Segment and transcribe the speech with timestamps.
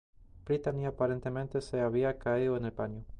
[0.47, 3.05] Brittany aparentemente se había caído en el baño.